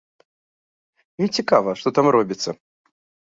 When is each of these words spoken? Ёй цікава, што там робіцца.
Ёй 1.25 1.29
цікава, 1.41 1.69
што 1.83 1.87
там 1.99 2.05
робіцца. 2.17 2.49